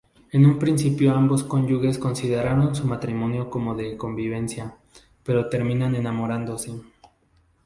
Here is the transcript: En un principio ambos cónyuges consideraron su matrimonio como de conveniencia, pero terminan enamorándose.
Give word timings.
En 0.31 0.47
un 0.47 0.57
principio 0.57 1.13
ambos 1.13 1.43
cónyuges 1.43 1.99
consideraron 1.99 2.73
su 2.75 2.87
matrimonio 2.87 3.51
como 3.51 3.75
de 3.75 3.97
conveniencia, 3.97 4.75
pero 5.23 5.47
terminan 5.47 5.93
enamorándose. 5.93 6.71